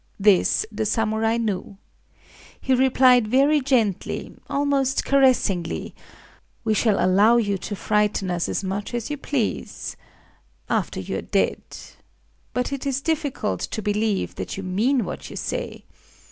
This 0.19 0.65
the 0.71 0.87
samurai 0.87 1.37
knew. 1.37 1.77
He 2.59 2.73
replied 2.73 3.27
very 3.27 3.61
gently,—almost 3.61 5.05
caressingly:— 5.05 5.93
"We 6.63 6.73
shall 6.73 6.97
allow 6.97 7.37
you 7.37 7.59
to 7.59 7.75
frighten 7.75 8.31
us 8.31 8.49
as 8.49 8.63
much 8.63 8.95
as 8.95 9.11
you 9.11 9.17
please—after 9.17 10.99
you 10.99 11.17
are 11.17 11.21
dead. 11.21 11.61
But 12.51 12.73
it 12.73 12.87
is 12.87 12.99
difficult 13.01 13.59
to 13.61 13.83
believe 13.83 14.33
that 14.41 14.57
you 14.57 14.63
mean 14.63 15.05
what 15.05 15.29
you 15.29 15.35
say. 15.35 15.83